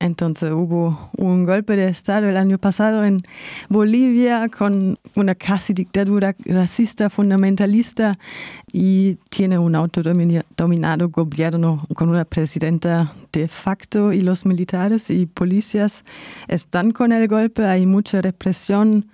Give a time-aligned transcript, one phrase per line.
[0.00, 3.20] Entonces hubo un golpe de Estado el año pasado en
[3.68, 8.18] Bolivia con una casi dictadura racista fundamentalista
[8.72, 16.04] y tiene un autodominado gobierno con una presidenta de facto y los militares y policías
[16.48, 17.66] están con el golpe.
[17.66, 19.06] Hay mucha represión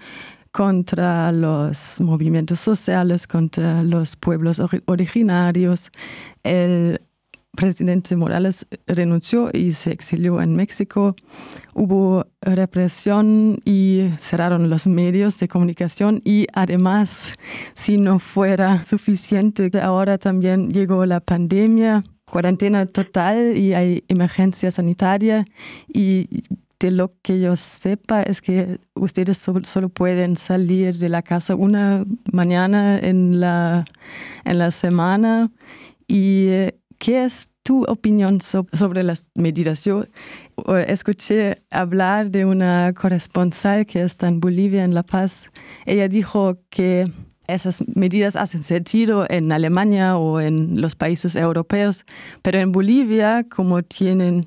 [0.52, 5.90] contra los movimientos sociales, contra los pueblos originarios.
[6.44, 7.00] El
[7.56, 11.16] presidente Morales renunció y se exilió en México.
[11.74, 17.34] Hubo represión y cerraron los medios de comunicación y además,
[17.74, 25.44] si no fuera suficiente, ahora también llegó la pandemia, cuarentena total y hay emergencia sanitaria
[25.88, 26.44] y
[26.78, 32.04] de lo que yo sepa es que ustedes solo, pueden salir de la casa una
[32.32, 33.84] mañana en la,
[34.44, 35.50] en la semana
[36.06, 39.84] y eh, ¿Qué es tu opinión sobre las medidas?
[39.84, 40.04] Yo
[40.86, 45.50] escuché hablar de una corresponsal que está en Bolivia, en La Paz.
[45.84, 47.04] Ella dijo que
[47.48, 52.04] esas medidas hacen sentido en Alemania o en los países europeos,
[52.42, 54.44] pero en Bolivia, como tienen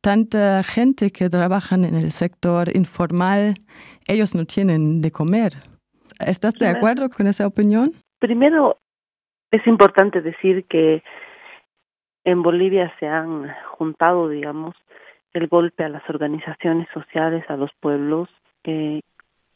[0.00, 3.54] tanta gente que trabaja en el sector informal,
[4.06, 5.54] ellos no tienen de comer.
[6.20, 7.92] ¿Estás de acuerdo con esa opinión?
[8.18, 8.78] Primero,
[9.50, 11.02] es importante decir que
[12.24, 14.74] en Bolivia se han juntado, digamos,
[15.32, 18.28] el golpe a las organizaciones sociales, a los pueblos,
[18.64, 19.00] eh,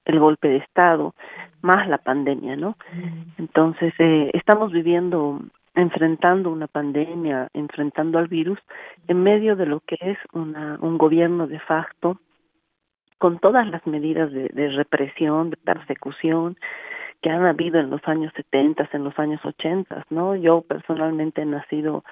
[0.04, 1.14] el golpe de Estado,
[1.60, 2.77] más la pandemia, ¿no?
[3.38, 5.41] Entonces, eh, estamos viviendo,
[5.74, 8.58] enfrentando una pandemia, enfrentando al virus,
[9.08, 12.19] en medio de lo que es una, un gobierno de facto,
[13.19, 16.56] con todas las medidas de, de represión, de persecución,
[17.22, 20.34] que han habido en los años 70, en los años 80, ¿no?
[20.34, 22.04] Yo personalmente he nacido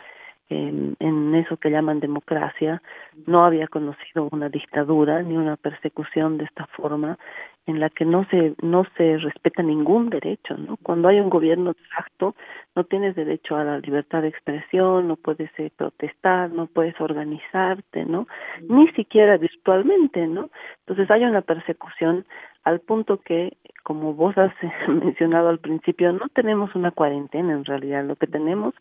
[0.50, 2.82] en, en eso que llaman democracia,
[3.26, 7.18] no había conocido una dictadura ni una persecución de esta forma
[7.66, 10.76] en la que no se no se respeta ningún derecho, ¿no?
[10.82, 12.34] Cuando hay un gobierno de facto,
[12.74, 18.04] no tienes derecho a la libertad de expresión, no puedes eh, protestar, no puedes organizarte,
[18.04, 18.26] ¿no?
[18.68, 20.50] Ni siquiera virtualmente, ¿no?
[20.80, 22.26] Entonces hay una persecución
[22.64, 24.52] al punto que, como vos has
[24.88, 28.74] mencionado al principio, no tenemos una cuarentena en realidad, lo que tenemos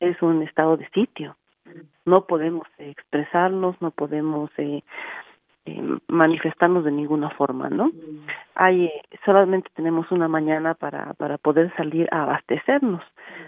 [0.00, 1.36] es un estado de sitio.
[2.04, 4.82] No podemos expresarnos, no podemos eh,
[5.66, 7.90] eh, manifestarnos de ninguna forma, ¿no?
[8.54, 8.90] Hay
[9.24, 13.02] solamente tenemos una mañana para para poder salir a abastecernos,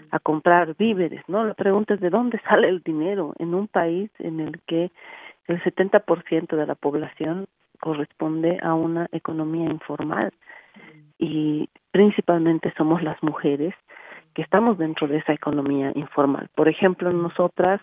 [0.09, 1.45] a comprar víveres, ¿no?
[1.45, 4.91] La pregunta es de dónde sale el dinero en un país en el que
[5.47, 7.45] el 70% de la población
[7.79, 10.33] corresponde a una economía informal
[11.19, 13.73] y principalmente somos las mujeres
[14.37, 16.47] que estamos dentro de esa economía informal.
[16.53, 17.81] Por ejemplo, nosotras,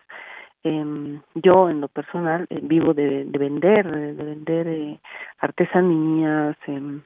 [0.62, 5.00] eh, yo en lo personal eh, vivo de, de, vender, de vender eh,
[5.40, 7.00] artesanías, eh,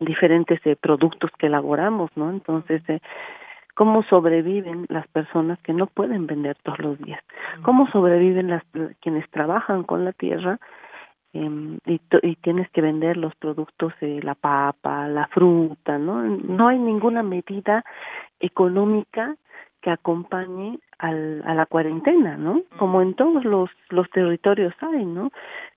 [0.00, 2.30] diferentes eh, productos que elaboramos, ¿no?
[2.30, 3.00] Entonces, eh,
[3.74, 7.22] ¿cómo sobreviven las personas que no pueden vender todos los días?
[7.60, 8.62] ¿Cómo sobreviven las
[9.02, 10.58] quienes trabajan con la tierra?
[11.32, 16.22] Eh, y, tienes que vender los productos de la papa, la fruta, ¿no?
[16.24, 17.84] No hay ninguna medida
[18.40, 19.36] económica
[19.80, 22.62] que acompañe al, a la cuarentena, ¿no?
[22.78, 23.70] Como en todos los,
[24.12, 25.30] territorios hay, ¿no?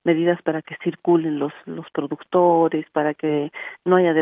[0.04, 3.52] Medidas para que circulen los, los productores, para que
[3.86, 4.14] no haya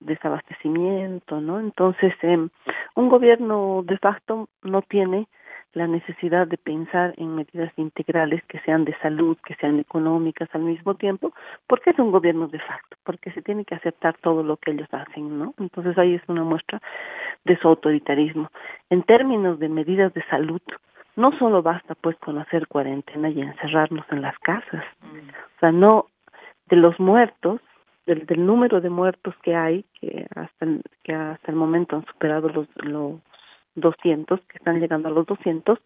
[0.00, 1.60] desabastecimiento, ¿no?
[1.60, 2.48] Entonces, eh,
[2.96, 5.28] un gobierno de facto no tiene
[5.74, 10.62] la necesidad de pensar en medidas integrales que sean de salud, que sean económicas al
[10.62, 11.32] mismo tiempo,
[11.66, 14.88] porque es un gobierno de facto, porque se tiene que aceptar todo lo que ellos
[14.92, 15.54] hacen, ¿no?
[15.58, 16.80] Entonces ahí es una muestra
[17.44, 18.50] de su autoritarismo.
[18.90, 20.60] En términos de medidas de salud,
[21.16, 26.06] no solo basta pues con hacer cuarentena y encerrarnos en las casas, o sea, no
[26.66, 27.60] de los muertos,
[28.06, 32.06] del, del número de muertos que hay, que hasta el, que hasta el momento han
[32.06, 33.20] superado los, los
[33.74, 35.78] 200, que están llegando a los 200,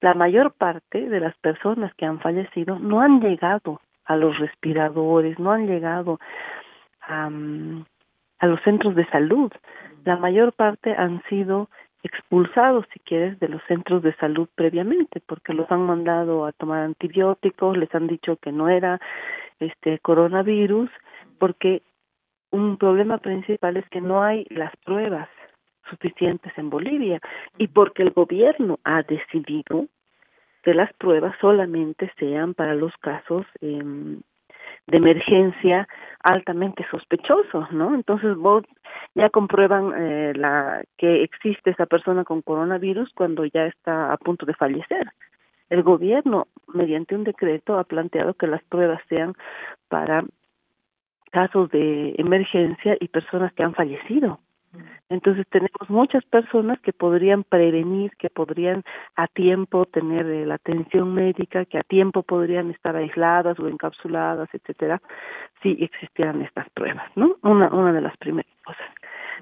[0.00, 5.38] la mayor parte de las personas que han fallecido no han llegado a los respiradores,
[5.38, 6.18] no han llegado
[7.02, 9.52] a, los centros de salud.
[10.04, 11.68] La mayor parte han sido
[12.02, 16.80] expulsados, si quieres, de los centros de salud previamente, porque los han mandado a tomar
[16.80, 19.00] antibióticos, les han dicho que no era
[19.60, 20.90] este coronavirus,
[21.38, 21.82] porque
[22.50, 25.28] un problema principal es que no hay las pruebas
[25.92, 27.20] suficientes en Bolivia
[27.58, 29.86] y porque el gobierno ha decidido
[30.62, 33.82] que las pruebas solamente sean para los casos eh,
[34.86, 35.86] de emergencia
[36.22, 37.94] altamente sospechosos, ¿no?
[37.94, 38.64] Entonces vos
[39.14, 44.46] ya comprueban eh, la que existe esa persona con coronavirus cuando ya está a punto
[44.46, 45.12] de fallecer.
[45.68, 49.34] El gobierno, mediante un decreto, ha planteado que las pruebas sean
[49.88, 50.24] para
[51.30, 54.38] casos de emergencia y personas que han fallecido.
[55.08, 58.82] Entonces tenemos muchas personas que podrían prevenir, que podrían
[59.16, 64.48] a tiempo tener eh, la atención médica, que a tiempo podrían estar aisladas o encapsuladas,
[64.52, 65.00] etcétera,
[65.62, 67.36] si existieran estas pruebas, ¿no?
[67.42, 68.86] Una una de las primeras cosas.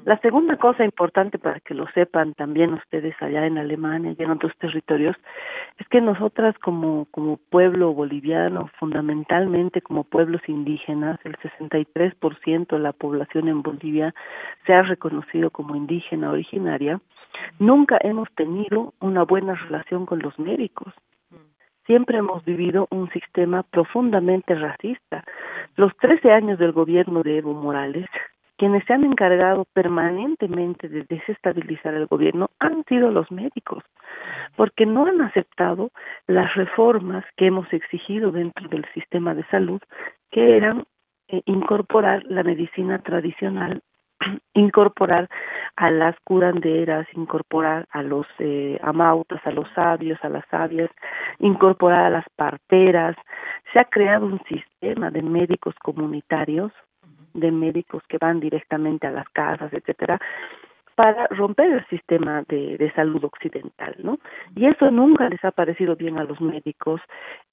[0.05, 4.31] La segunda cosa importante para que lo sepan también ustedes allá en Alemania y en
[4.31, 5.15] otros territorios
[5.79, 12.93] es que nosotras como, como pueblo boliviano, fundamentalmente como pueblos indígenas, el 63% de la
[12.93, 14.15] población en Bolivia
[14.67, 17.01] se ha reconocido como indígena originaria,
[17.59, 20.95] nunca hemos tenido una buena relación con los médicos
[21.87, 25.25] siempre hemos vivido un sistema profundamente racista.
[25.75, 28.07] Los 13 años del gobierno de Evo Morales
[28.61, 33.83] quienes se han encargado permanentemente de desestabilizar el gobierno han sido los médicos,
[34.55, 35.93] porque no han aceptado
[36.27, 39.81] las reformas que hemos exigido dentro del sistema de salud,
[40.31, 40.85] que eran
[41.29, 43.81] eh, incorporar la medicina tradicional
[44.53, 45.31] incorporar
[45.77, 50.91] a las curanderas, incorporar a los eh, amautas, a los sabios, a las sabias,
[51.39, 53.17] incorporar a las parteras.
[53.73, 56.73] Se ha creado un sistema de médicos comunitarios
[57.35, 60.21] de médicos que van directamente a las casas, etcétera,
[61.01, 64.19] para romper el sistema de, de, salud occidental, ¿no?
[64.55, 67.01] Y eso nunca les ha parecido bien a los médicos,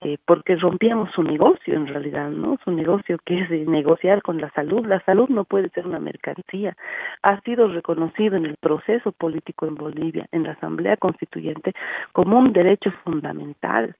[0.01, 2.57] eh, porque rompíamos su negocio en realidad, ¿no?
[2.65, 4.85] Su negocio que es negociar con la salud.
[4.85, 6.75] La salud no puede ser una mercancía.
[7.21, 11.73] Ha sido reconocido en el proceso político en Bolivia, en la Asamblea Constituyente,
[12.11, 13.95] como un derecho fundamental.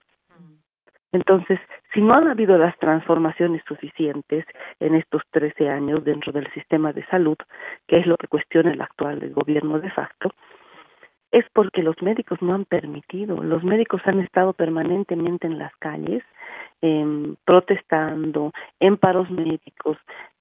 [1.18, 1.60] Entonces,
[1.96, 4.46] si no han habido las transformaciones suficientes
[4.80, 7.38] en estos 13 años dentro del sistema de salud,
[7.88, 10.32] que es lo que cuestiona el actual gobierno de facto,
[11.32, 13.42] es porque los médicos no han permitido.
[13.42, 16.24] Los médicos han estado permanentemente en las calles,
[16.84, 19.98] eh, protestando, en paros médicos.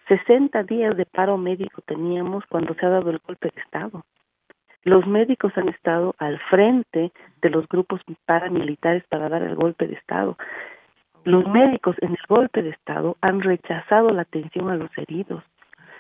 [0.09, 4.05] 60 días de paro médico teníamos cuando se ha dado el golpe de Estado.
[4.87, 7.11] Los médicos han estado al frente
[7.43, 10.39] de los grupos paramilitares para dar el golpe de Estado.
[11.25, 15.43] Los médicos en el golpe de Estado han rechazado la atención a los heridos,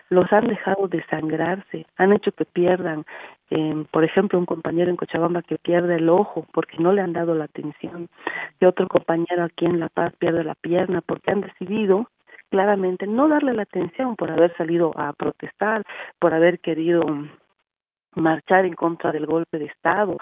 [0.08, 3.04] los han dejado desangrarse, han hecho que pierdan,
[3.50, 7.12] eh, por ejemplo, un compañero en Cochabamba que pierde el ojo porque no le han
[7.12, 8.08] dado la atención,
[8.60, 12.08] que otro compañero aquí en La Paz pierde la pierna porque han decidido
[12.50, 15.82] claramente no darle la atención por haber salido a protestar,
[16.20, 17.02] por haber querido
[18.16, 20.16] marchar en contra del golpe de Estado,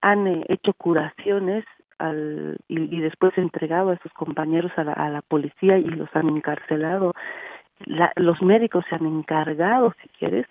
[0.00, 1.64] han eh, hecho curaciones
[1.98, 6.28] al, y, después entregado a sus compañeros a la, a la policía y los han
[6.28, 7.12] encarcelado.
[7.86, 10.46] La, los médicos se han encargado, si quieres,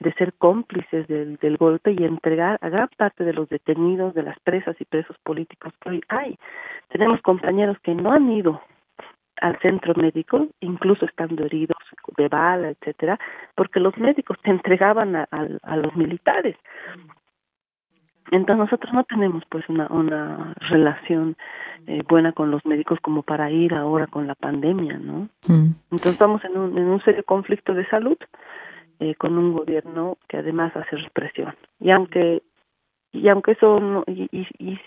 [0.00, 4.22] de ser cómplices del, del golpe y entregar a gran parte de los detenidos, de
[4.22, 6.38] las presas y presos políticos que hoy hay.
[6.88, 8.62] Tenemos compañeros que no han ido
[9.40, 11.78] al centro médico, incluso estando heridos
[12.16, 13.18] de bala, etcétera,
[13.54, 16.56] porque los médicos te entregaban a, a, los militares.
[18.30, 21.36] Entonces nosotros no tenemos pues una, una relación
[21.86, 25.28] eh, buena con los médicos como para ir ahora con la pandemia, ¿no?
[25.48, 25.72] Mm.
[25.90, 28.18] Entonces estamos en un, en un serio conflicto de salud
[29.00, 31.54] eh, con un gobierno que además hace represión.
[31.80, 32.42] Y aunque
[33.12, 34.78] y aunque eso no, y, y, y,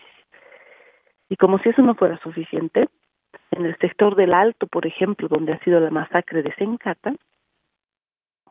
[1.29, 2.87] y como si eso no fuera suficiente,
[3.51, 7.13] en el sector del Alto, por ejemplo, donde ha sido la masacre de Sencata,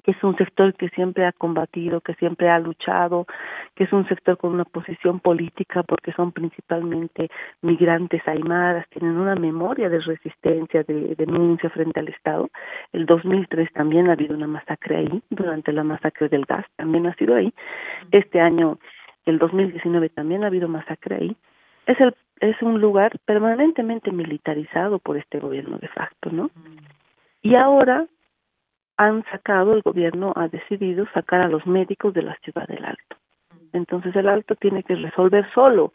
[0.02, 3.26] que es un sector que siempre ha combatido, que siempre ha luchado,
[3.74, 7.28] que es un sector con una posición política porque son principalmente
[7.62, 12.48] migrantes aymaras, tienen una memoria de resistencia, de denuncia frente al Estado.
[12.92, 17.14] El 2003 también ha habido una masacre ahí, durante la masacre del gas también ha
[17.14, 17.52] sido ahí.
[18.10, 18.78] Este año,
[19.26, 21.36] el 2019 también ha habido masacre ahí.
[21.86, 26.50] Es el es un lugar permanentemente militarizado por este gobierno de facto, ¿no?
[27.42, 28.06] Y ahora
[28.96, 33.16] han sacado, el gobierno ha decidido sacar a los médicos de la ciudad del Alto.
[33.72, 35.92] Entonces el Alto tiene que resolver solo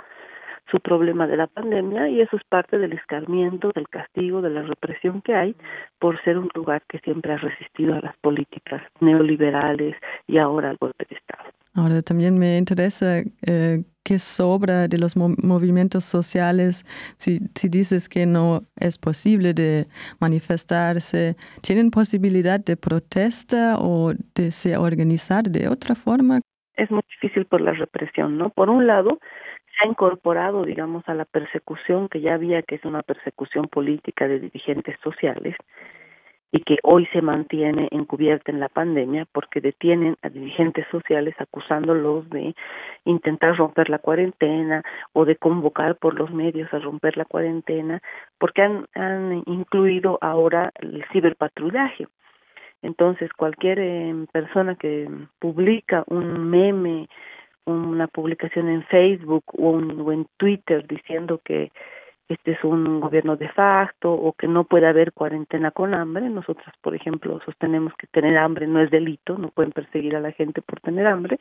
[0.71, 4.63] su problema de la pandemia y eso es parte del escarmiento, del castigo, de la
[4.63, 5.55] represión que hay
[5.99, 10.77] por ser un lugar que siempre ha resistido a las políticas neoliberales y ahora al
[10.77, 11.51] golpe de Estado.
[11.75, 16.85] Ahora también me interesa eh, qué sobra de los movimientos sociales.
[17.17, 19.87] Si, si dices que no es posible de
[20.19, 26.39] manifestarse, ¿tienen posibilidad de protesta o de se organizar de otra forma?
[26.75, 28.51] Es muy difícil por la represión, ¿no?
[28.51, 29.17] Por un lado,
[29.75, 34.27] se ha incorporado, digamos, a la persecución que ya había, que es una persecución política
[34.27, 35.55] de dirigentes sociales,
[36.55, 42.29] y que hoy se mantiene encubierta en la pandemia porque detienen a dirigentes sociales acusándolos
[42.29, 42.55] de
[43.03, 44.81] intentar romper la cuarentena
[45.11, 48.01] o de convocar por los medios a romper la cuarentena
[48.37, 52.07] porque han, incluido ahora el ciberpatrullaje.
[52.81, 55.09] Entonces, cualquier em, persona que
[55.39, 57.09] publica un meme,
[57.65, 61.73] una publicación en Facebook o, o en Twitter diciendo que
[62.27, 66.27] este es un gobierno de facto o que no puede haber cuarentena con hambre.
[66.29, 70.31] Nosotros, por ejemplo, sostenemos que tener hambre no es delito, no pueden perseguir a la
[70.31, 71.37] gente por tener hambre.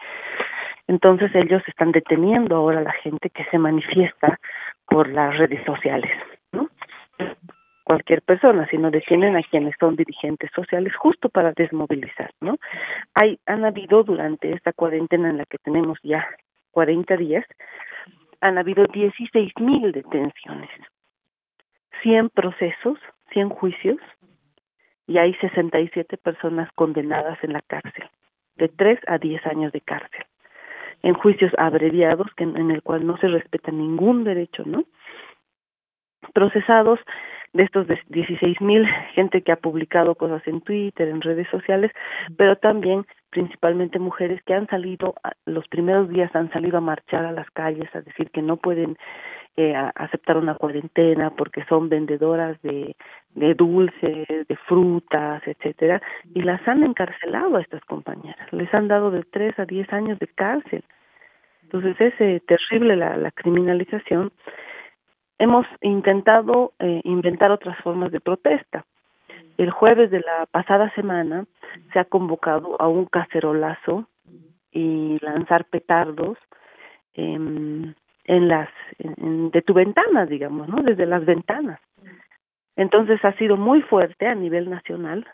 [0.87, 4.39] Entonces ellos están deteniendo ahora a la gente que se manifiesta
[4.87, 6.13] por las redes sociales,
[6.53, 6.69] ¿no?
[7.85, 12.57] Cualquier persona, sino detienen a quienes son dirigentes sociales justo para desmovilizar, ¿no?
[13.15, 16.27] Hay, han habido durante esta cuarentena en la que tenemos ya
[16.73, 17.45] 40 días,
[18.41, 20.71] han habido 16 mil detenciones,
[22.03, 22.99] 100 procesos,
[23.33, 23.99] 100 juicios
[25.07, 28.09] y hay 67 personas condenadas en la cárcel,
[28.57, 30.25] de 3 a 10 años de cárcel,
[31.03, 34.85] en juicios abreviados que, en el cual no se respeta ningún derecho, ¿no?
[36.33, 37.01] Procesados
[37.53, 41.93] de estos 16 mil, gente que ha publicado cosas en Twitter, en redes sociales,
[42.37, 45.15] pero también principalmente mujeres que han salido,
[45.45, 48.97] los primeros días han salido a marchar a las calles a decir que no pueden
[49.57, 52.95] eh, aceptar una cuarentena porque son vendedoras de,
[53.57, 56.01] dulces, de frutas, etcétera,
[56.33, 60.19] y las han encarcelado a estas compañeras, les han dado de tres a diez años
[60.21, 60.85] de cárcel.
[61.65, 64.31] Entonces es eh, terrible la, la criminalización
[65.39, 68.85] hemos intentado eh, inventar otras formas de protesta.
[69.57, 71.47] El jueves de la pasada semana
[71.93, 74.09] se ha convocado a un cacerolazo
[74.73, 76.37] y lanzar petardos
[77.15, 77.95] en
[78.27, 78.69] las
[78.99, 80.83] de tu ventana, digamos, ¿no?
[80.83, 81.81] Desde las ventanas.
[82.77, 85.27] Entonces ha sido muy fuerte a nivel nacional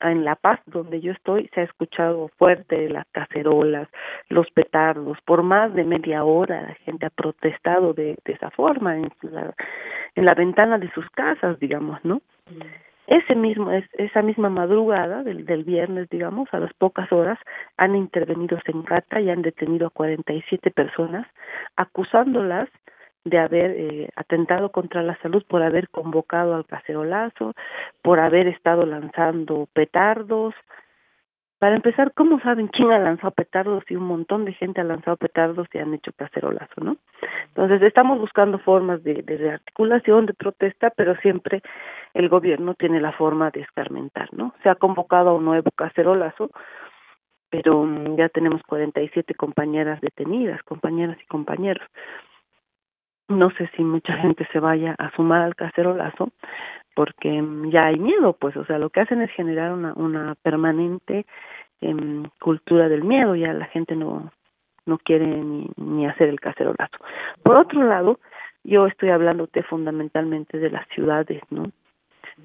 [0.00, 3.88] en La Paz, donde yo estoy, se ha escuchado fuerte las cacerolas,
[4.28, 8.96] los petardos, por más de media hora la gente ha protestado de, de esa forma
[8.96, 9.54] en la,
[10.14, 12.22] en la ventana de sus casas, digamos, ¿no?
[13.10, 17.40] Ese mismo, es, esa misma madrugada del, del viernes, digamos, a las pocas horas,
[17.76, 21.26] han intervenido en Gata y han detenido a 47 personas,
[21.74, 22.68] acusándolas
[23.24, 27.54] de haber eh, atentado contra la salud por haber convocado al cacerolazo,
[28.00, 30.54] por haber estado lanzando petardos.
[31.60, 33.84] Para empezar, ¿cómo saben quién ha lanzado petardos?
[33.90, 36.96] Y un montón de gente ha lanzado petardos y han hecho cacerolazo, ¿no?
[37.48, 41.60] Entonces, estamos buscando formas de, de rearticulación, de protesta, pero siempre
[42.14, 44.54] el gobierno tiene la forma de escarmentar, ¿no?
[44.62, 46.50] Se ha convocado a un nuevo cacerolazo,
[47.50, 51.86] pero mm, ya tenemos 47 compañeras detenidas, compañeras y compañeros
[53.30, 56.30] no sé si mucha gente se vaya a sumar al cacerolazo
[56.94, 60.34] porque mm, ya hay miedo pues o sea lo que hacen es generar una una
[60.36, 61.26] permanente
[61.80, 64.30] eh, cultura del miedo ya la gente no
[64.86, 66.96] no quiere ni, ni hacer el cacerolazo.
[67.42, 68.18] Por otro lado
[68.64, 71.70] yo estoy hablándote fundamentalmente de las ciudades no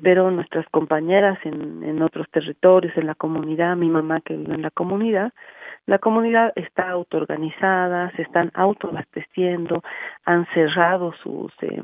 [0.01, 4.61] pero nuestras compañeras en en otros territorios en la comunidad mi mamá que vive en
[4.61, 5.33] la comunidad.
[5.87, 9.83] La comunidad está autoorganizada, se están autoabasteciendo,
[10.25, 11.79] han cerrado sus eh,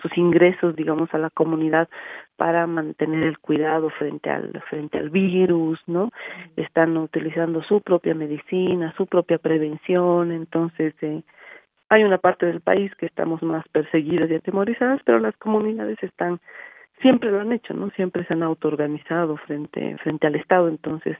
[0.00, 1.88] sus ingresos, digamos, a la comunidad
[2.36, 6.10] para mantener el cuidado frente al frente al virus, ¿no?
[6.56, 11.22] Están utilizando su propia medicina, su propia prevención, entonces eh,
[11.88, 16.40] hay una parte del país que estamos más perseguidas y atemorizadas, pero las comunidades están
[17.00, 17.90] siempre lo han hecho, ¿no?
[17.90, 21.16] Siempre se han autoorganizado frente frente al Estado, entonces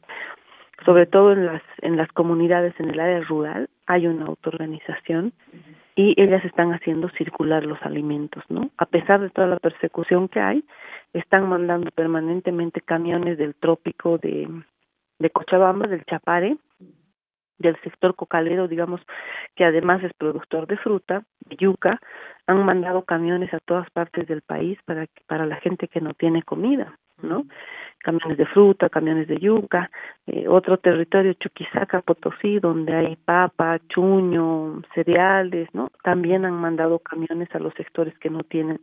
[0.84, 5.32] sobre todo en las en las comunidades en el área rural hay una autoorganización
[5.98, 8.70] y ellas están haciendo circular los alimentos, ¿no?
[8.78, 10.64] A pesar de toda la persecución que hay,
[11.12, 14.48] están mandando permanentemente camiones del trópico de
[15.18, 16.56] de Cochabamba, del Chapare,
[17.58, 19.00] del sector cocalero, digamos,
[19.56, 22.00] que además es productor de fruta, de yuca,
[22.46, 26.44] han mandado camiones a todas partes del país para para la gente que no tiene
[26.44, 27.44] comida, ¿no?
[27.98, 29.90] Camiones de fruta, camiones de yuca,
[30.26, 35.90] eh, otro territorio, Chuquisaca, Potosí, donde hay papa, chuño, cereales, ¿no?
[36.02, 38.80] También han mandado camiones a los sectores que no tienen.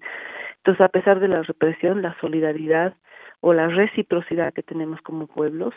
[0.58, 2.94] Entonces, a pesar de la represión, la solidaridad
[3.42, 5.74] o la reciprocidad que tenemos como pueblos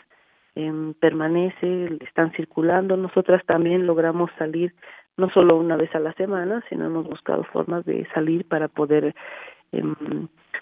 [0.55, 2.97] eh, permanece, están circulando.
[2.97, 4.73] Nosotras también logramos salir
[5.17, 9.13] no solo una vez a la semana, sino hemos buscado formas de salir para poder
[9.71, 9.83] eh,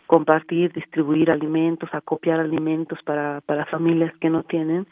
[0.08, 4.88] compartir, distribuir alimentos, acopiar alimentos para, para familias que no tienen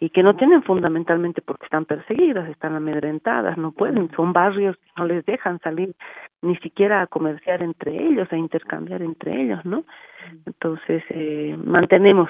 [0.00, 4.90] y que no tienen fundamentalmente porque están perseguidas, están amedrentadas, no pueden, son barrios que
[4.96, 5.94] no les dejan salir
[6.42, 9.84] ni siquiera a comerciar entre ellos, a intercambiar entre ellos, ¿no?
[10.46, 12.28] Entonces, eh, mantenemos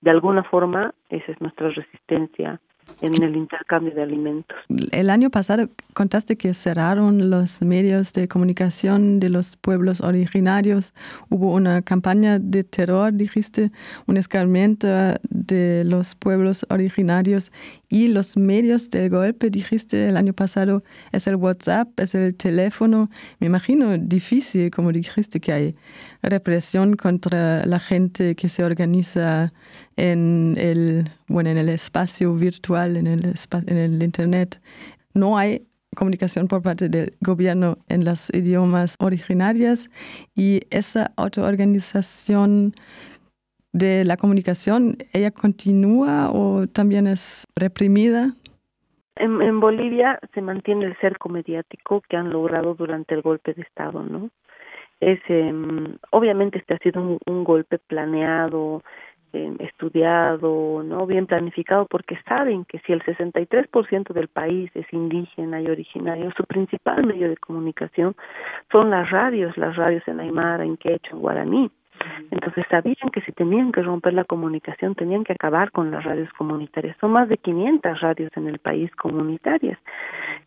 [0.00, 2.60] de alguna forma, esa es nuestra resistencia
[3.00, 4.56] en el intercambio de alimentos.
[4.90, 10.94] El año pasado contaste que cerraron los medios de comunicación de los pueblos originarios.
[11.28, 13.70] Hubo una campaña de terror, dijiste,
[14.06, 14.88] un escarmiento
[15.30, 17.50] de los pueblos originarios
[17.88, 23.10] y los medios del golpe, dijiste el año pasado, es el WhatsApp, es el teléfono.
[23.40, 25.76] Me imagino difícil, como dijiste, que hay
[26.22, 29.52] represión contra la gente que se organiza
[29.96, 33.34] en el, bueno, en el espacio virtual, en el,
[33.66, 34.60] en el Internet.
[35.14, 35.66] No hay
[35.96, 39.88] comunicación por parte del gobierno en las idiomas originarias
[40.34, 42.74] y esa autoorganización
[43.72, 48.34] de la comunicación, ¿ella continúa o también es reprimida?
[49.16, 53.62] En, en, Bolivia se mantiene el cerco mediático que han logrado durante el golpe de
[53.62, 54.30] Estado, ¿no?
[55.00, 58.82] Es, em, obviamente este ha sido un, golpe planeado,
[59.32, 65.60] eh, estudiado, no bien planificado, porque saben que si el 63% del país es indígena
[65.60, 68.16] y originario, su principal medio de comunicación
[68.72, 71.70] son las radios, las radios en Aymara, en Quechua, en Guaraní.
[72.30, 76.32] Entonces sabían que si tenían que romper la comunicación, tenían que acabar con las radios
[76.34, 76.96] comunitarias.
[77.00, 79.78] Son más de 500 radios en el país comunitarias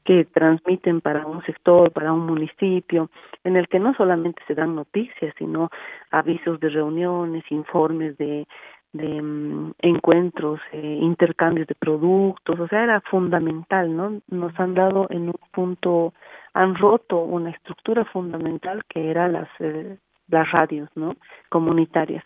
[0.04, 3.10] que transmiten para un sector, para un municipio,
[3.44, 5.70] en el que no solamente se dan noticias, sino
[6.12, 8.48] avisos de reuniones, informes de
[8.94, 14.22] de mm, encuentros, eh, intercambios de productos, o sea, era fundamental, ¿no?
[14.28, 16.14] Nos han dado en un punto,
[16.54, 19.98] han roto una estructura fundamental que era las eh,
[20.32, 21.16] las radios, ¿no?
[21.50, 22.24] Comunitarias.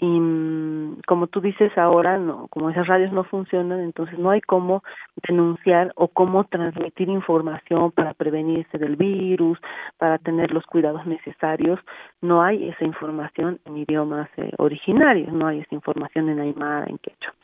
[0.00, 4.40] Y mm, como tú dices ahora, no, como esas radios no funcionan, entonces no hay
[4.40, 4.84] cómo
[5.26, 9.58] denunciar o cómo transmitir información para prevenirse del virus,
[9.96, 11.80] para tener los cuidados necesarios.
[12.20, 16.98] No hay esa información en idiomas eh, originarios, no hay esa información en aymara, en
[16.98, 17.34] quechua.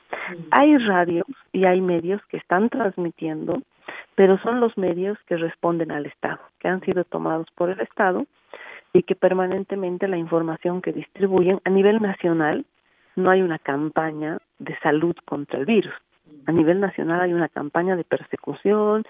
[0.53, 3.63] Hay radios y hay medios que están transmitiendo,
[4.15, 8.27] pero son los medios que responden al Estado, que han sido tomados por el Estado
[8.95, 12.65] y que permanentemente la información que distribuyen a nivel nacional
[13.17, 15.93] no hay una campaña de salud contra el virus.
[16.47, 19.05] A nivel nacional hay una campaña de persecución,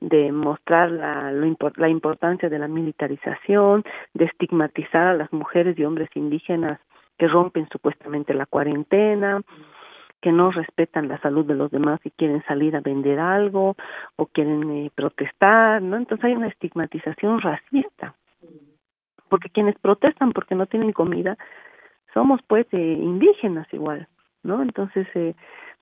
[0.00, 6.08] de mostrar la, la importancia de la militarización, de estigmatizar a las mujeres y hombres
[6.14, 6.80] indígenas
[7.18, 9.42] que rompen supuestamente la cuarentena,
[10.22, 13.76] que no respetan la salud de los demás y quieren salir a vender algo
[14.16, 15.96] o quieren eh, protestar, ¿no?
[15.96, 18.14] Entonces hay una estigmatización racista
[19.28, 21.36] porque quienes protestan porque no tienen comida
[22.14, 24.08] somos pues eh, indígenas igual,
[24.42, 24.62] ¿no?
[24.62, 25.34] Entonces eh,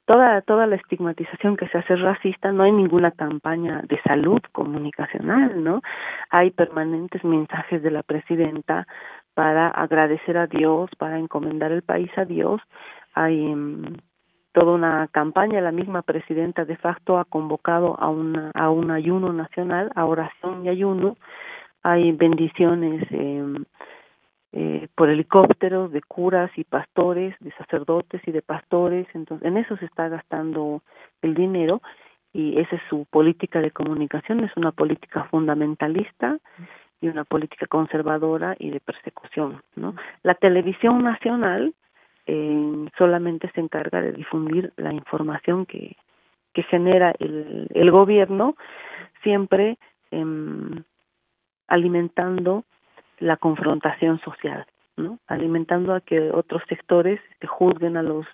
[0.07, 5.63] toda toda la estigmatización que se hace racista no hay ninguna campaña de salud comunicacional,
[5.63, 5.83] ¿no?
[6.31, 8.87] Hay permanentes mensajes de la presidenta
[9.35, 12.61] para agradecer a Dios, para encomendar el país a Dios.
[13.15, 13.97] Hay em,
[14.53, 19.33] toda una campaña, la misma presidenta de facto ha convocado a una a un ayuno
[19.33, 21.17] nacional, a oración y ayuno
[21.87, 23.45] hay bendiciones eh,
[24.53, 29.77] eh, por helicópteros de curas y pastores, de sacerdotes y de pastores, entonces en eso
[29.77, 30.83] se está gastando
[31.23, 31.81] el dinero
[32.33, 36.39] y esa es su política de comunicación, es una política fundamentalista
[37.01, 39.95] y una política conservadora y de persecución, ¿no?
[40.25, 41.73] La televisión nacional
[42.27, 45.97] eh, solamente se encarga de difundir la información que
[46.57, 48.57] que genera el, el gobierno
[49.23, 49.77] siempre
[50.11, 50.25] eh,
[51.69, 52.65] alimentando
[53.19, 55.19] la confrontación social, ¿no?
[55.27, 58.27] alimentando a que otros sectores este, juzguen a los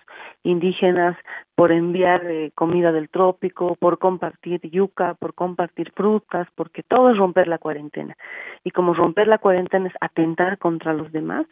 [0.43, 1.17] indígenas
[1.55, 7.17] por enviar eh, comida del trópico, por compartir yuca, por compartir frutas, porque todo es
[7.17, 8.15] romper la cuarentena.
[8.63, 11.45] Y como romper la cuarentena es atentar contra los demás,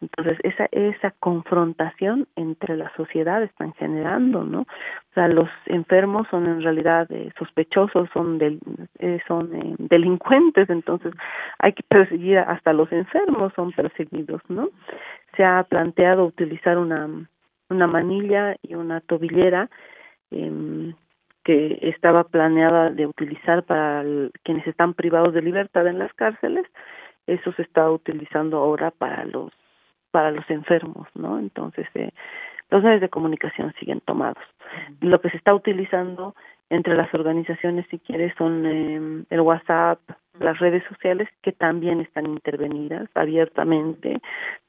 [0.00, 4.62] entonces, esa, esa confrontación entre la sociedad están generando, ¿no?
[4.62, 8.60] O sea, los enfermos son en realidad eh, sospechosos, son, del,
[8.98, 11.12] eh, son eh, delincuentes, entonces
[11.58, 14.70] hay que perseguir hasta los enfermos, son perseguidos, ¿no?
[15.36, 17.08] Se ha planteado utilizar una,
[17.68, 19.68] una manilla y una tobillera
[20.30, 20.94] eh,
[21.44, 24.02] que estaba planeada de utilizar para
[24.44, 26.66] quienes están privados de libertad en las cárceles,
[27.26, 29.52] eso se está utilizando ahora para los
[30.10, 31.38] para los enfermos, ¿no?
[31.38, 32.10] Entonces, eh,
[32.70, 34.42] los medios de comunicación siguen tomados.
[35.00, 36.34] Lo que se está utilizando
[36.70, 39.98] entre las organizaciones, si quieres, son eh, el WhatsApp,
[40.38, 44.20] las redes sociales, que también están intervenidas abiertamente.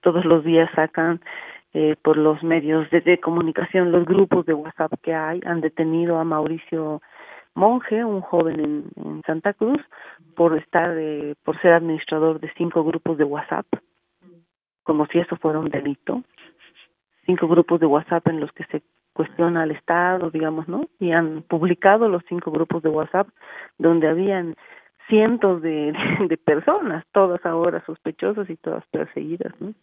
[0.02, 1.22] Todos los días sacan
[1.74, 5.42] eh, por los medios de, comunicación, los grupos de WhatsApp que hay.
[5.46, 7.02] Han detenido a Mauricio
[7.54, 9.80] Monje, un joven en, en Santa Cruz,
[10.36, 13.68] por estar, eh, por ser administrador de cinco grupos de WhatsApp
[14.92, 16.22] como si eso fuera un delito.
[17.26, 18.82] Cinco grupos de WhatsApp en los que se
[19.14, 20.90] cuestiona al Estado, digamos, ¿no?
[21.00, 23.30] Y han publicado los cinco grupos de WhatsApp
[23.78, 24.56] donde habían
[25.08, 25.94] cientos de,
[26.46, 29.74] personas, todas ahora sospechosas y todas perseguidas, ¿no?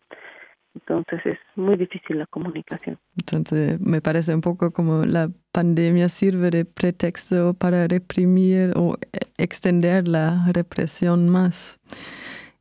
[0.74, 2.98] Entonces es muy difícil la comunicación.
[3.16, 9.42] Entonces me parece un poco como la pandemia sirve de pretexto para reprimir o e,
[9.42, 11.80] extender la represión más.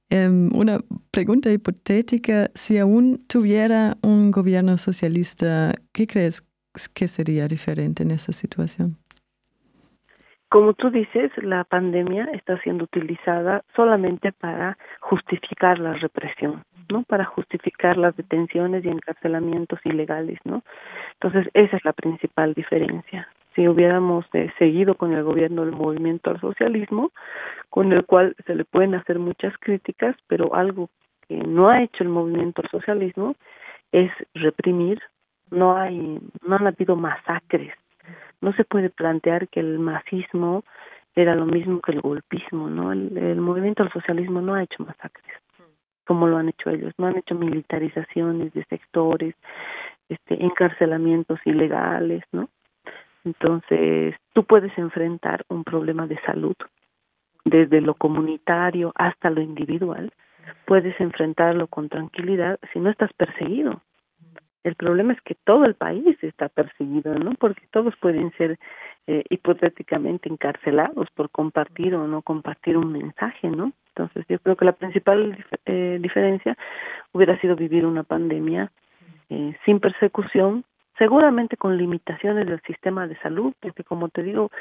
[0.10, 0.80] Um, una
[1.12, 6.42] pregunta hipotética, si aún tuviera un gobierno socialista, ¿qué crees
[6.94, 8.98] que sería diferente en esa situación?
[10.50, 17.04] Como tú dices, la pandemia está siendo utilizada solamente para justificar la represión, ¿no?
[17.04, 20.64] Para justificar las detenciones y encarcelamientos ilegales, ¿no?
[21.14, 23.28] Entonces, esa es la principal diferencia.
[23.56, 27.12] Si hubiéramos eh, seguido con el gobierno del movimiento al socialismo,
[27.70, 30.90] con el cual se le pueden hacer muchas críticas, pero algo
[31.28, 33.36] que no ha hecho el movimiento al socialismo
[33.92, 35.02] es reprimir.
[35.50, 37.74] No hay, no han habido masacres
[38.42, 40.64] no se puede plantear que el masismo
[41.16, 42.92] era lo mismo que el golpismo, ¿no?
[42.92, 45.26] El, movimiento del socialismo no ha hecho masacres
[46.08, 49.36] como lo han hecho ellos, no han hecho militarizaciones de sectores,
[50.10, 52.50] este encarcelamientos ilegales, ¿no?
[53.26, 56.56] Entonces, tú puedes enfrentar un problema de salud
[57.44, 60.12] desde lo comunitario hasta lo individual,
[60.66, 63.82] puedes enfrentarlo con tranquilidad si no estás perseguido,
[64.64, 67.32] el problema es que todo el país está perseguido, ¿no?
[67.40, 68.60] Porque todos pueden ser
[69.08, 73.72] eh, hipotéticamente encarcelados por compartir o no compartir un mensaje, ¿no?
[73.90, 76.58] Entonces yo creo que la principal eh, diferencia
[77.14, 78.72] hubiera sido vivir una pandemia
[79.30, 80.64] eh, sin persecución,
[80.98, 84.52] seguramente con limitaciones del sistema de salud, porque como te digo,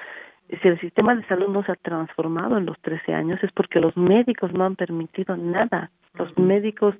[0.48, 3.80] si el sistema de salud no se ha transformado en los 13 años es porque
[3.80, 5.90] los médicos no han permitido nada.
[6.14, 6.94] Los médicos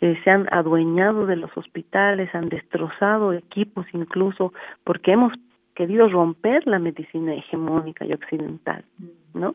[0.00, 4.52] eh, se han adueñado de los hospitales, han destrozado equipos incluso
[4.84, 5.32] porque hemos
[5.74, 8.84] querido romper la medicina hegemónica y occidental,
[9.34, 9.54] ¿no?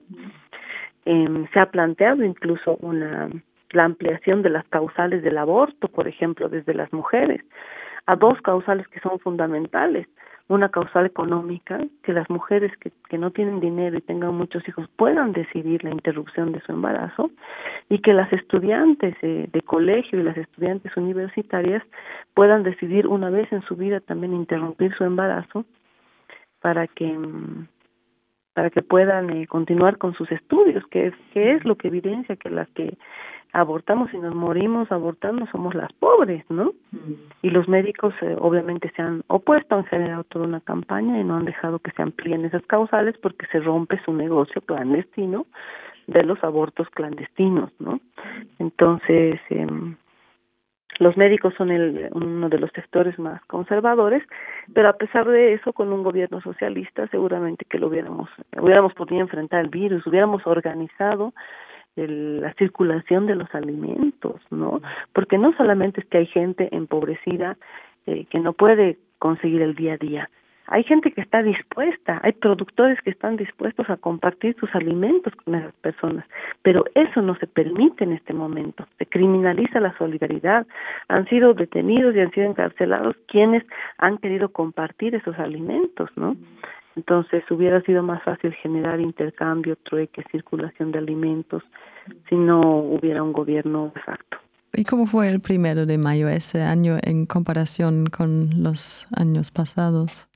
[1.06, 3.30] Eh, se ha planteado incluso una
[3.74, 7.44] la ampliación de las causales del aborto, por ejemplo, desde las mujeres,
[8.06, 10.08] a dos causales que son fundamentales.
[10.50, 14.90] Una causal económica, que las mujeres que, que no tienen dinero y tengan muchos hijos
[14.98, 17.32] puedan decidir la interrupción de su embarazo
[17.90, 21.82] y que las estudiantes de colegio y las estudiantes universitarias
[22.34, 25.66] puedan decidir una vez en su vida también interrumpir su embarazo
[26.60, 27.18] para que
[28.54, 32.36] para que puedan eh, continuar con sus estudios, que es que es lo que evidencia
[32.36, 32.98] que las que
[33.54, 36.74] abortamos y nos morimos abortando somos las pobres, ¿no?
[37.44, 41.38] Y los médicos eh, obviamente se han opuesto, han generado toda una campaña y no
[41.38, 45.46] han dejado que se amplíen esas causales porque se rompe su negocio clandestino
[46.08, 48.02] de los abortos clandestinos, ¿no?
[48.58, 49.68] Entonces, eh,
[51.00, 54.24] los médicos son el, uno de los sectores más conservadores,
[54.74, 59.22] pero a pesar de eso, con un gobierno socialista, seguramente que lo hubiéramos, hubiéramos podido
[59.22, 61.34] enfrentar el virus, hubiéramos organizado
[61.96, 64.82] la circulación de los alimentos, ¿no?
[65.14, 67.58] Porque no solamente es que hay gente empobrecida
[68.08, 70.30] eh, que no puede conseguir el día a día,
[70.68, 75.56] hay gente que está dispuesta, hay productores que están dispuestos a compartir sus alimentos con
[75.56, 76.26] esas personas,
[76.62, 80.66] pero eso no se permite en este momento, se criminaliza la solidaridad,
[81.10, 83.64] han sido detenidos y han sido encarcelados quienes
[83.98, 86.38] han querido compartir esos alimentos, ¿no?
[86.96, 91.64] Entonces hubiera sido más fácil generar intercambio, trueque, circulación de alimentos
[92.30, 94.38] si no hubiera un gobierno de facto.
[94.74, 100.28] ¿Y cómo fue el primero de mayo ese año en comparación con los años pasados?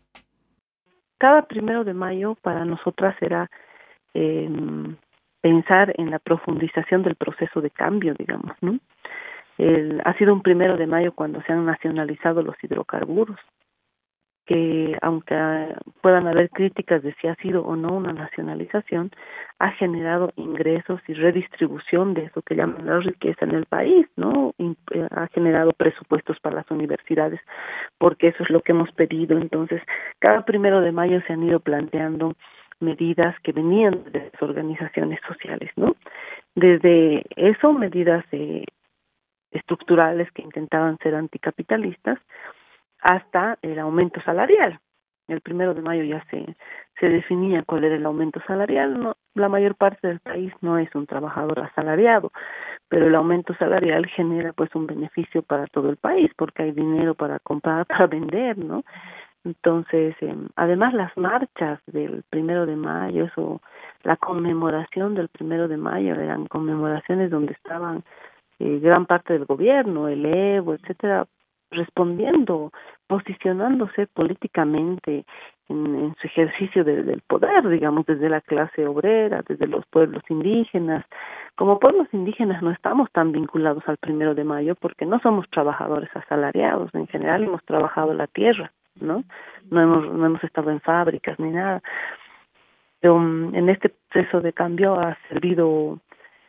[1.17, 3.49] Cada primero de mayo para nosotras será
[4.13, 4.49] eh,
[5.41, 8.79] pensar en la profundización del proceso de cambio, digamos, ¿no?
[9.57, 13.39] El, ha sido un primero de mayo cuando se han nacionalizado los hidrocarburos
[14.47, 15.36] que aunque
[16.01, 19.12] puedan haber críticas de si ha sido o no una nacionalización,
[19.60, 24.53] ha generado ingresos y redistribución de eso que llaman la riqueza en el país, ¿no?
[24.57, 27.41] Eh, ha generado presupuestos para las universidades,
[27.97, 29.38] porque eso es lo que hemos pedido.
[29.38, 29.81] Entonces,
[30.19, 32.33] cada primero de mayo se han ido planteando
[32.79, 35.95] medidas que venían de las organizaciones sociales, ¿no?
[36.55, 38.63] Desde eso, medidas eh,
[39.51, 42.19] estructurales que intentaban ser anticapitalistas,
[43.01, 44.79] hasta el aumento salarial.
[45.27, 46.55] El primero de mayo ya se,
[46.99, 48.97] se definía cuál era el aumento salarial.
[48.99, 52.31] No, la mayor parte del país no es un trabajador asalariado,
[52.88, 57.13] pero el aumento salarial genera pues un beneficio para todo el país porque hay dinero
[57.13, 58.83] para comprar, para vender, ¿no?
[59.43, 63.62] Entonces, eh, además las marchas del primero de mayo, eso,
[64.03, 68.03] la conmemoración del primero de mayo eran conmemoraciones donde estaban
[68.60, 71.27] eh, gran parte del gobierno, el Evo, etcétera,
[71.71, 72.71] respondiendo,
[73.08, 75.25] posicionándose políticamente
[75.69, 81.06] en, su ejercicio del poder, digamos, desde la clase obrera, desde los pueblos indígenas.
[81.56, 86.10] Como pueblos indígenas no estamos tan vinculados al primero de mayo porque no somos trabajadores
[86.15, 89.23] asalariados, en general hemos trabajado la tierra, ¿no?
[89.69, 91.82] No hemos, no hemos estado en fábricas ni nada.
[92.99, 95.99] Pero mm, en este proceso de cambio ha servido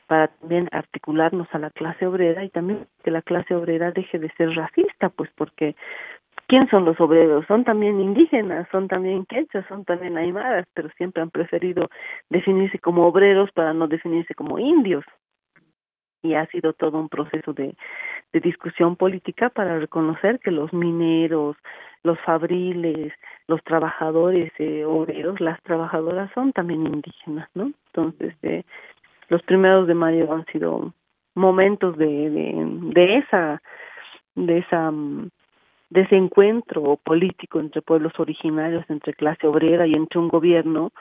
[0.08, 4.30] para también articularnos a la clase obrera y también que la clase obrera deje de
[4.30, 5.76] ser racista, pues porque
[6.48, 7.46] ¿quién son los obreros?
[7.46, 11.90] Son también indígenas, son también quechas, son también aymaras, pero siempre han preferido
[12.30, 15.04] definirse como obreros para no definirse como indios.
[16.22, 17.76] Y ha sido todo un proceso de,
[18.32, 21.56] discusión política para reconocer que los mineros,
[22.02, 23.12] los fabriles,
[23.46, 27.72] los trabajadores eh, obreros, las trabajadoras son también indígenas, ¿no?
[27.86, 28.64] Entonces, eh,
[29.28, 30.92] los primeros de mayo han sido
[31.34, 33.62] momentos de, de, de esa
[34.34, 35.30] de esa mm,
[35.90, 40.92] de ese encuentro político entre pueblos originarios, entre clase obrera y entre un gobierno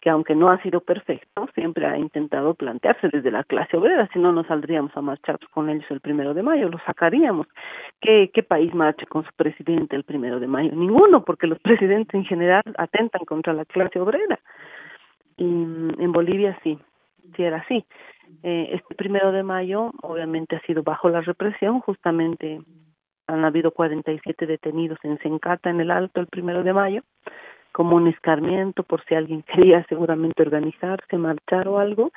[0.00, 4.18] que aunque no ha sido perfecto, siempre ha intentado plantearse desde la clase obrera, si
[4.18, 7.48] no nos saldríamos a marchar con ellos el primero de mayo, los sacaríamos.
[8.00, 10.70] ¿Qué, qué país marcha con su presidente el primero de mayo?
[10.76, 14.38] Ninguno, porque los presidentes en general atentan contra la clase obrera.
[15.38, 16.78] Y mm, en Bolivia sí,
[17.34, 17.84] si era así.
[18.42, 22.60] Eh, este primero de mayo obviamente ha sido bajo la represión, justamente
[23.26, 27.02] han habido 47 detenidos en Sencata, en el Alto, el primero de mayo,
[27.72, 32.12] como un escarmiento por si alguien quería seguramente organizarse, marchar o algo.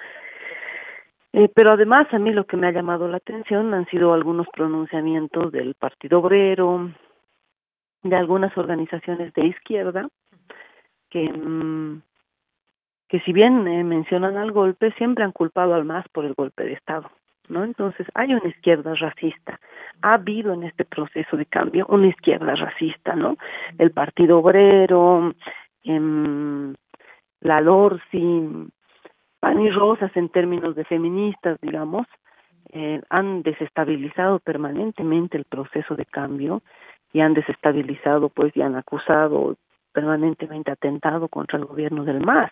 [1.32, 4.48] Eh, pero además a mí lo que me ha llamado la atención han sido algunos
[4.52, 6.92] pronunciamientos del Partido Obrero,
[8.02, 10.10] de algunas organizaciones de izquierda,
[11.10, 12.02] que mm,
[13.10, 16.64] que si bien eh, mencionan al golpe, siempre han culpado al MAS por el golpe
[16.64, 17.10] de Estado.
[17.50, 17.64] ¿no?
[17.64, 19.60] Entonces, hay una izquierda racista.
[20.04, 23.38] Ha habido en este proceso de cambio una izquierda racista, ¿no?
[23.80, 25.34] El Partido Obrero,
[25.84, 26.74] eh,
[27.42, 28.68] la LORSI,
[29.40, 32.06] Pan y Rosas en términos de feministas, digamos,
[32.72, 36.62] eh, han desestabilizado permanentemente el proceso de cambio
[37.14, 39.56] y han desestabilizado, pues, y han acusado
[39.92, 42.52] permanentemente atentado contra el gobierno del MAS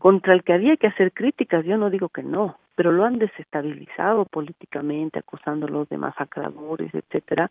[0.00, 3.18] contra el que había que hacer críticas, yo no digo que no, pero lo han
[3.18, 7.50] desestabilizado políticamente, acusándolos de masacradores, etcétera,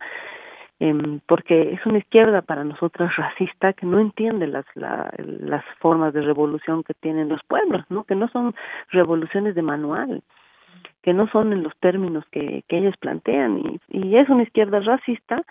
[0.80, 6.12] eh, porque es una izquierda para nosotras racista que no entiende las la, las formas
[6.12, 8.56] de revolución que tienen los pueblos, no que no son
[8.90, 10.22] revoluciones de manual,
[11.02, 14.80] que no son en los términos que, que ellos plantean y, y es una izquierda
[14.80, 15.44] racista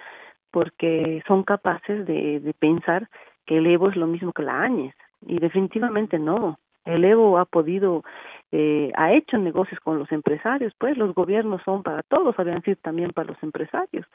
[0.51, 3.07] porque son capaces de, de pensar
[3.45, 6.59] que el Evo es lo mismo que la Áñez y definitivamente no
[6.95, 8.03] el Evo ha podido,
[8.51, 12.77] eh, ha hecho negocios con los empresarios, pues los gobiernos son para todos, habían sido
[12.81, 14.05] también para los empresarios,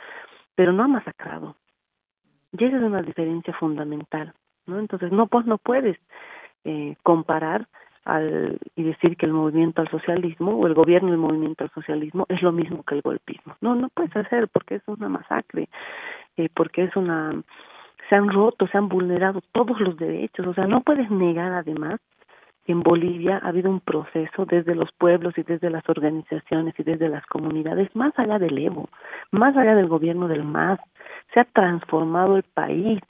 [0.54, 1.56] pero no ha masacrado.
[2.52, 4.32] Y esa es una diferencia fundamental,
[4.66, 4.78] ¿no?
[4.78, 5.98] Entonces, no, pues no puedes
[6.64, 7.66] eh, comparar
[8.04, 12.26] al, y decir que el movimiento al socialismo o el gobierno del movimiento al socialismo
[12.28, 13.56] es lo mismo que el golpismo.
[13.60, 15.68] No, no puedes hacer porque es una masacre,
[16.36, 17.42] eh, porque es una
[18.08, 22.00] se han roto, se han vulnerado todos los derechos, o sea, no puedes negar además
[22.66, 27.08] en Bolivia ha habido un proceso desde los pueblos y desde las organizaciones y desde
[27.08, 28.88] las comunidades, más allá del Evo,
[29.30, 30.80] más allá del gobierno del MAS,
[31.32, 33.00] se ha transformado el país,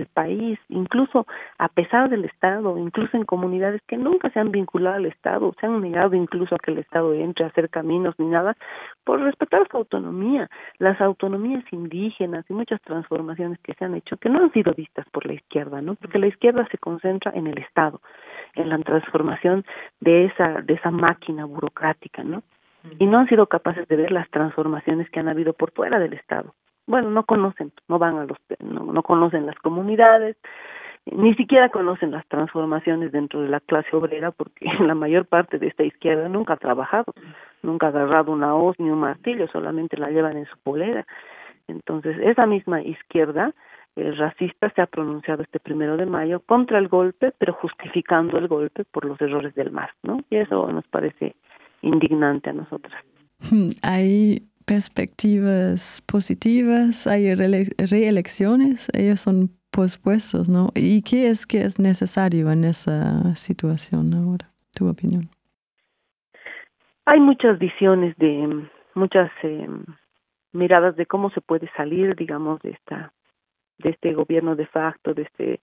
[0.00, 1.26] el país, incluso
[1.58, 5.66] a pesar del Estado, incluso en comunidades que nunca se han vinculado al Estado, se
[5.66, 8.56] han negado incluso a que el Estado entre a hacer caminos ni nada,
[9.04, 14.28] por respetar su autonomía, las autonomías indígenas y muchas transformaciones que se han hecho que
[14.28, 15.94] no han sido vistas por la izquierda, ¿no?
[15.94, 18.00] Porque la izquierda se concentra en el Estado,
[18.54, 19.64] en la transformación
[20.00, 22.42] de esa de esa máquina burocrática, ¿no?
[22.98, 26.14] Y no han sido capaces de ver las transformaciones que han habido por fuera del
[26.14, 26.54] Estado
[26.90, 30.36] bueno, no conocen, no van a los, no, conocen las comunidades,
[31.06, 35.68] ni siquiera conocen las transformaciones dentro de la clase obrera porque la mayor parte de
[35.68, 37.14] esta izquierda nunca ha trabajado,
[37.62, 41.06] nunca ha agarrado una hoz ni un martillo, solamente la llevan en su polera.
[41.68, 43.54] Entonces, esa misma izquierda
[43.96, 48.48] eh, racista se ha pronunciado este primero de mayo contra el golpe, pero justificando el
[48.48, 50.18] golpe por los errores del MAS, ¿no?
[50.28, 51.36] Y eso nos parece
[51.82, 53.00] indignante a nosotras.
[53.82, 60.68] Hay perspectivas positivas, hay reelecciones, ellos son pospuestos, ¿no?
[60.76, 64.48] ¿Y qué es que es necesario en esa situación ahora?
[64.72, 65.28] ¿Tu opinión?
[67.04, 69.66] Hay muchas visiones de muchas eh,
[70.52, 73.12] miradas de cómo se puede salir, digamos, de esta
[73.78, 75.60] de este gobierno de facto, de este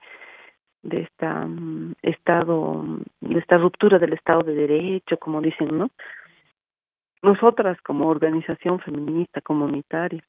[0.83, 2.83] de esta um, estado
[3.21, 5.91] de esta ruptura del estado de derecho, como dicen, ¿no?
[7.21, 10.23] Nosotras como organización feminista, comunitaria,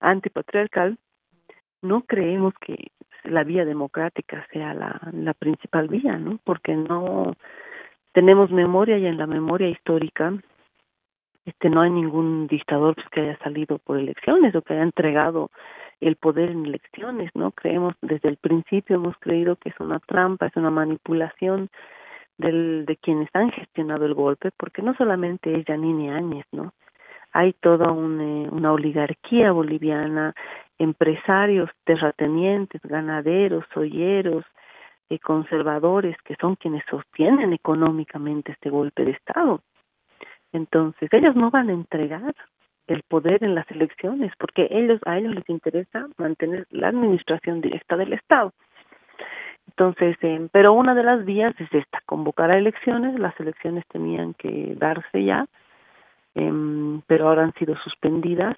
[0.00, 0.98] antipatriarcal,
[1.80, 2.92] no creemos que
[3.24, 6.38] la vía democrática sea la, la principal vía, ¿no?
[6.44, 7.34] Porque no
[8.12, 10.32] tenemos memoria y en la memoria histórica
[11.44, 15.50] este no hay ningún dictador pues, que haya salido por elecciones o que haya entregado
[16.00, 17.52] el poder en elecciones, ¿no?
[17.52, 21.68] Creemos desde el principio hemos creído que es una trampa, es una manipulación
[22.38, 26.72] del, de quienes han gestionado el golpe, porque no solamente es Yanine Áñez, ¿no?
[27.32, 30.34] Hay toda una, una oligarquía boliviana,
[30.78, 34.44] empresarios, terratenientes, ganaderos, olleros,
[35.08, 39.60] eh, conservadores, que son quienes sostienen económicamente este golpe de Estado.
[40.52, 42.34] Entonces, ellos no van a entregar
[42.86, 47.96] el poder en las elecciones, porque ellos a ellos les interesa mantener la administración directa
[47.96, 48.52] del Estado.
[49.72, 54.34] Entonces, eh, pero una de las vías es esta, convocar a elecciones, las elecciones tenían
[54.34, 55.46] que darse ya,
[56.34, 58.56] eh, pero ahora han sido suspendidas.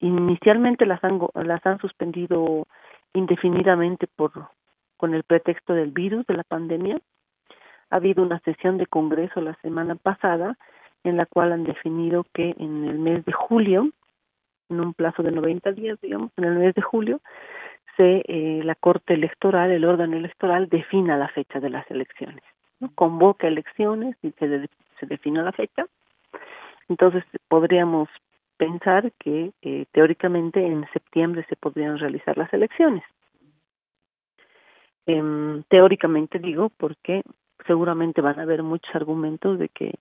[0.00, 2.66] Inicialmente las han, las han suspendido
[3.14, 4.32] indefinidamente por
[4.98, 6.98] con el pretexto del virus de la pandemia.
[7.88, 10.58] Ha habido una sesión de Congreso la semana pasada
[11.04, 13.88] en la cual han definido que en el mes de julio,
[14.68, 17.20] en un plazo de 90 días, digamos, en el mes de julio,
[17.96, 22.42] se eh, la Corte Electoral, el órgano electoral, defina la fecha de las elecciones.
[22.94, 25.86] Convoca elecciones y se, se defina la fecha.
[26.88, 28.08] Entonces podríamos
[28.56, 33.02] pensar que eh, teóricamente en septiembre se podrían realizar las elecciones.
[35.06, 37.22] Eh, teóricamente digo porque
[37.66, 39.94] seguramente van a haber muchos argumentos de que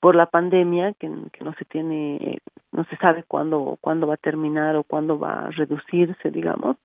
[0.00, 2.40] por la pandemia que, que no se tiene
[2.72, 6.76] no se sabe cuándo cuándo va a terminar o cuándo va a reducirse digamos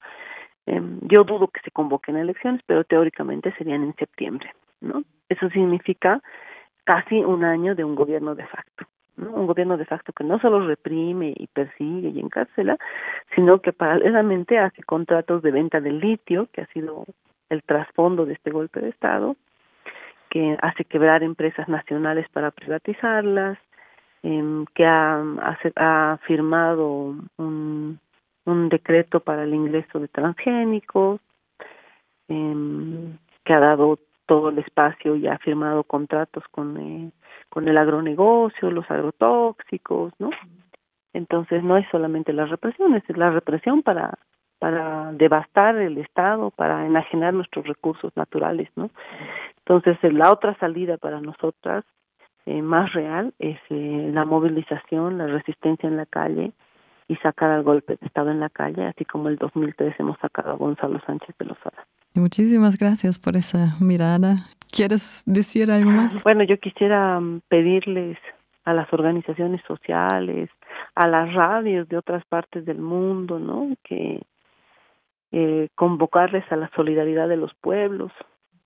[0.66, 6.22] eh, yo dudo que se convoquen elecciones pero teóricamente serían en septiembre no eso significa
[6.84, 8.86] casi un año de un gobierno de facto
[9.18, 9.32] ¿no?
[9.32, 12.78] un gobierno de facto que no solo reprime y persigue y encarcela
[13.36, 17.06] sino que paralelamente hace contratos de venta de litio que ha sido
[17.50, 19.36] el trasfondo de este golpe de estado
[20.34, 23.60] que hace quebrar empresas nacionales para privatizarlas,
[24.24, 28.00] eh, que ha, firmado un,
[28.70, 31.22] decreto para el ingreso de transgénicos,
[32.30, 37.12] eh, que ha dado todo el espacio y ha firmado contratos con, eh,
[37.50, 40.32] con el agronegocio, los agrotóxicos, ¿no?
[41.14, 44.18] Entonces no es solamente la represión, es la represión para
[44.64, 48.92] para devastar el Estado, para enajenar nuestros recursos naturales, ¿no?
[49.58, 51.84] Entonces, la otra salida para nosotras,
[52.46, 56.52] eh, más real, es eh, la movilización, la resistencia en la calle
[57.08, 60.52] y sacar al golpe de Estado en la calle, así como el 2003 hemos sacado
[60.52, 61.86] a Gonzalo Sánchez de Lozada.
[62.14, 64.48] Muchísimas gracias por esa mirada.
[64.72, 66.14] ¿Quieres decir algo más?
[66.24, 68.18] Bueno, yo quisiera mm, pedirles
[68.66, 70.50] a las organizaciones sociales,
[70.96, 73.76] a las radios de otras partes del mundo, ¿no?
[73.84, 74.22] Que
[75.32, 78.12] eh, convocarles a la solidaridad de los pueblos,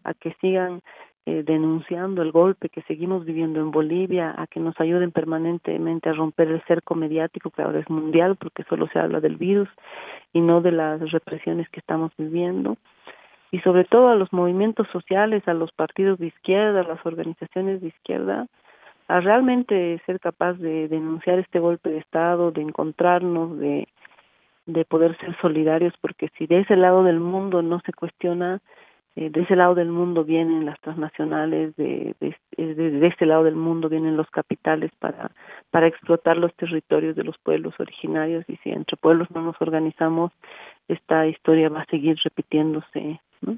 [0.04, 0.82] a que sigan
[1.30, 6.13] eh, denunciando el golpe que seguimos viviendo en Bolivia, a que nos ayuden permanentemente a
[6.13, 9.68] romper el cerco mediático que ahora es mundial porque solo se habla del virus
[10.32, 12.78] y no de las represiones que estamos viviendo.
[13.52, 17.82] Y sobre todo a los movimientos sociales, a los partidos de izquierda, a las organizaciones
[17.82, 18.48] de izquierda,
[19.10, 23.86] a realmente ser capaz de denunciar este golpe de Estado, de encontrarnos, de
[24.68, 28.60] de poder ser solidarios, porque si de ese lado del mundo no se cuestiona,
[29.17, 33.89] eh, de ese lado del mundo vienen las transnacionales, de, de, este lado del mundo
[33.89, 35.32] vienen los capitales para,
[35.71, 40.32] para explotar los territorios de los pueblos originarios y si entre pueblos no nos organizamos,
[40.88, 43.19] esta historia va a seguir repitiéndose.
[43.41, 43.58] ¿no?